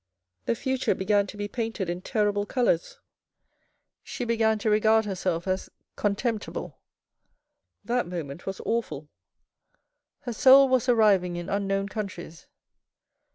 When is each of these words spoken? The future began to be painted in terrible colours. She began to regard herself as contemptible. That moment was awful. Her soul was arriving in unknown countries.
The 0.45 0.55
future 0.55 0.95
began 0.95 1.27
to 1.27 1.37
be 1.37 1.47
painted 1.47 1.87
in 1.87 2.01
terrible 2.01 2.47
colours. 2.47 2.97
She 4.01 4.25
began 4.25 4.57
to 4.57 4.69
regard 4.71 5.05
herself 5.05 5.47
as 5.47 5.69
contemptible. 5.95 6.79
That 7.85 8.07
moment 8.07 8.47
was 8.47 8.59
awful. 8.65 9.09
Her 10.21 10.33
soul 10.33 10.67
was 10.67 10.89
arriving 10.89 11.35
in 11.35 11.49
unknown 11.49 11.87
countries. 11.87 12.47